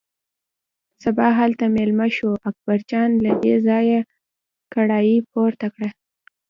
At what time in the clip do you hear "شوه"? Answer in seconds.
2.17-2.35